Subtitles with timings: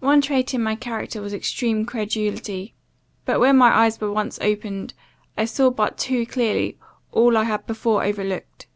[0.00, 2.74] "One trait in my character was extreme credulity;
[3.24, 4.92] but, when my eyes were once opened,
[5.38, 6.78] I saw but too clearly
[7.12, 8.66] all I had before overlooked.